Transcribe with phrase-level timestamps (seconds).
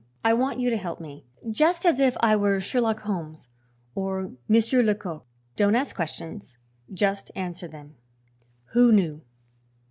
[0.23, 3.49] "I want you to help me just as if I were Sherlock Holmes
[3.93, 5.27] or Monsieur Lecoq.
[5.55, 6.57] Don't ask questions;
[6.91, 7.93] just answer them.
[8.71, 9.21] Who knew?"